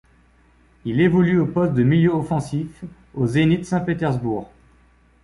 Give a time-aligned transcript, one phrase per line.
[0.83, 4.49] Il évolue au poste de milieu offensif au Zénith Saint-Pétersbourg.